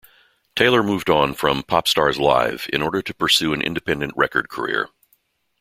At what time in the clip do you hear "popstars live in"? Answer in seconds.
1.61-2.81